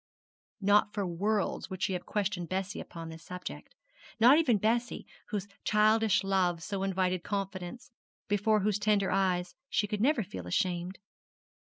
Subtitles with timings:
[0.61, 3.75] Not for worlds would she have questioned Bessie upon this subject:
[4.19, 7.91] not even Bessie, whose childish love so invited confidence,
[8.27, 10.97] before whose tender eyes she could never feel ashamed.